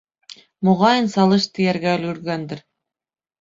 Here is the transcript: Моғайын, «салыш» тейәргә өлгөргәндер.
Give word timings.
Моғайын, 0.69 1.09
«салыш» 1.15 1.45
тейәргә 1.59 1.93
өлгөргәндер. 1.99 2.65